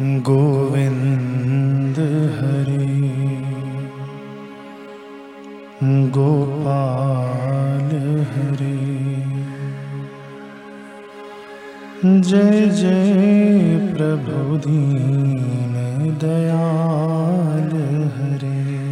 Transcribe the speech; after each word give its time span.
गोविन्द 0.00 1.98
हरे। 2.40 2.90
गोपाल 6.08 7.96
हरे। 8.24 9.00
जय 12.20 12.68
जय 12.68 13.94
प्रभु 13.94 14.56
दीन 14.56 15.74
दयाल 16.20 17.76
हरे। 18.16 18.90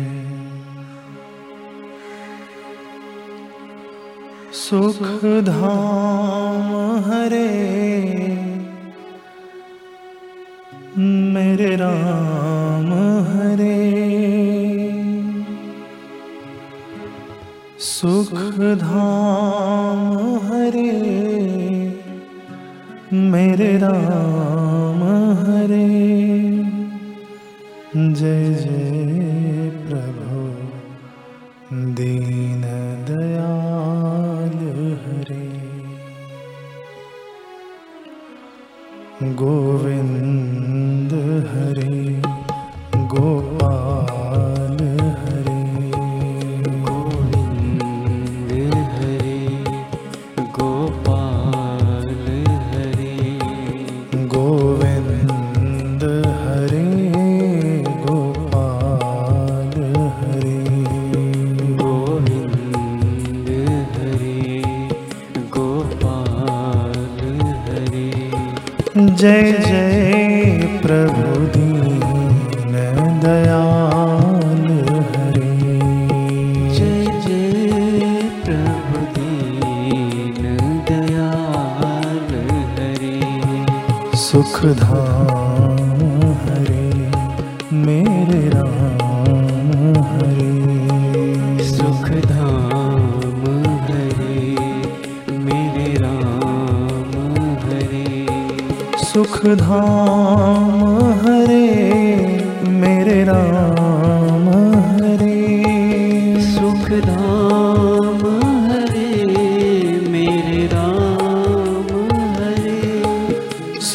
सुख 4.52 5.24
धाम 5.44 7.00
हरे 7.10 7.78
राम 11.76 12.92
हरे। 13.24 14.08
सुख 17.78 18.58
धाम 18.60 20.14
हरे, 20.36 20.92
मेरे 23.12 23.78
राम 23.78 25.02
हरे। 25.38 25.88
जय 27.96 28.54
जय 28.54 29.70
प्रभु, 29.88 30.38
दीन 31.72 32.62
दयाल 33.08 34.58
हरे। 35.06 35.48
गोविन्द 39.34 40.87
हरे 41.48 41.98
गोपाल 43.12 44.78
हरे। 45.20 45.60
गोविन्द 46.86 48.50
हरे 48.94 49.40
गोपाल 50.58 52.08
हरे। 52.68 53.16
गोविन्द 54.34 56.02
हरे 56.42 56.88
गोपाल 58.06 59.74
हरे। 60.18 60.60
गोविन्द 61.82 63.48
हरे 63.94 64.62
गोपाल 65.56 67.18
हरे। 67.64 68.08
जय 69.16 69.42
जय 69.52 69.87
सुख 84.28 84.56
धाम 84.64 86.20
हरे 86.40 87.10
मेरे 87.76 88.48
राम 88.48 89.70
हरे। 90.08 91.64
सुख 91.64 92.10
धाम 92.10 93.62
हरे 93.84 94.56
मेरे 95.38 95.94
राम 95.94 97.12
हरे। 97.64 98.26
सुख 99.04 99.46
धाम 99.46 100.84
हरे 101.22 101.66
मेरे 102.68 103.24
राम 103.24 103.87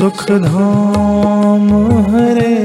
सुख 0.03 0.24
धाम 0.44 1.68
हरे 2.14 2.62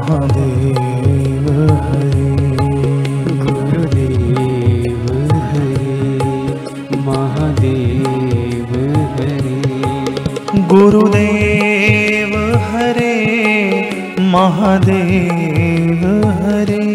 महादेव 0.00 1.46
हरे। 1.86 2.28
गुरुदेव 3.40 5.02
हरे 5.48 5.98
महादेव 7.06 8.72
हरे। 9.16 9.58
गुरुदेव 10.72 12.34
हरे 12.70 13.16
महादेव 14.32 16.02
हरे 16.40 16.89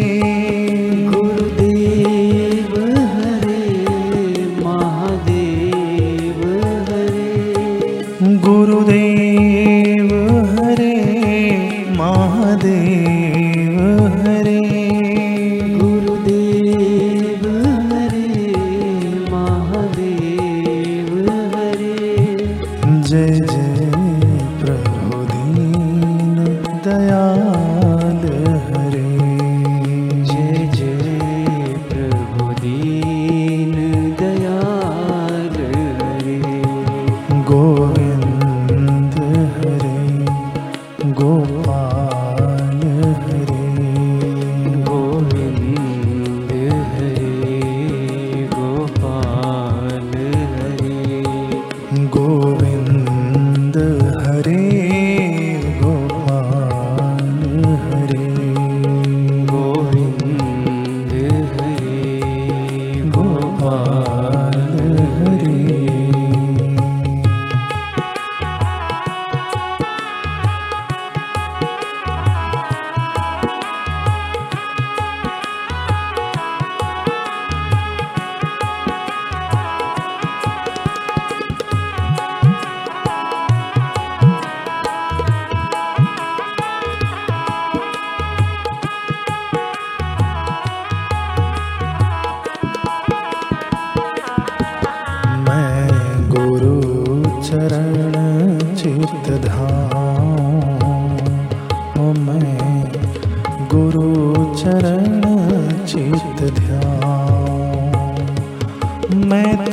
যে 23.16 23.65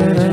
चरण 0.00 0.29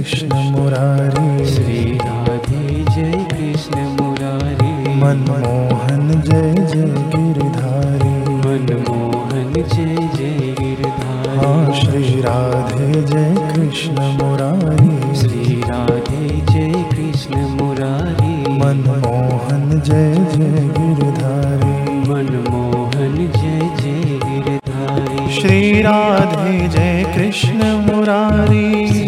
कृष्ण 0.00 0.28
मुरारी। 0.34 1.46
श्री 1.46 1.98
राधे 1.98 2.84
जय 2.94 3.26
कृष्ण 3.30 3.80
मुरारी। 3.80 4.94
मनमोहन 4.94 6.22
जय 6.26 6.54
जय 6.54 6.94
गिरधारी। 7.14 8.34
मनमोहन 8.34 9.52
जय 9.52 10.08
जय 10.18 10.54
गिरधारी। 10.60 11.38
हाँ 11.38 11.72
श्री 11.72 12.20
राधे 12.20 13.02
जय 13.02 13.34
कृष्ण 13.54 13.92
मुरारी। 13.92 15.14
श्री 15.14 15.60
राधे 15.60 16.28
जय 16.28 16.84
कृष्ण 16.90 17.36
मुरारी। 17.36 18.58
मनमोहन 18.58 19.80
जय 19.80 20.14
जय 20.14 20.68
गिरधारी। 20.78 21.98
मनमोहन 22.08 23.16
जय 23.16 23.60
जय 23.82 24.18
गिरधारी। 24.24 25.40
श्री 25.40 25.82
राधे 25.82 26.68
जय 26.68 27.12
कृष्ण 27.16 27.58
मुरारी। 27.62 28.99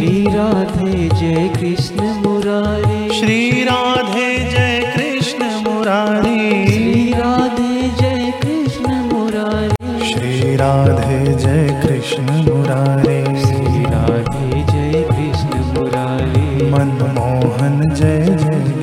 राधे 0.42 1.08
जय 1.08 1.48
कृष्ण 1.48 2.02
मुरारी। 2.04 3.20
श्री 3.20 3.64
राधे 3.64 4.38
जय 4.38 4.92
कृष्ण 4.96 5.44
मुरारी। 5.44 6.66
श्री 6.66 7.12
राधे 7.12 7.90
जय 8.00 8.32
कृष्ण 8.42 8.94
मुरारी। 8.94 10.12
श्री 10.12 10.56
राधे 10.56 11.34
जय 11.34 11.80
कृष्ण 11.84 12.22
मुरारी। 12.22 13.40
श्री 13.40 13.84
राधे 13.84 14.62
जय 14.72 15.02
कृष्ण 15.02 15.60
मुरारी। 15.60 16.70
मनमोहन 16.70 17.94
जय 17.94 18.26
जय 18.26 18.81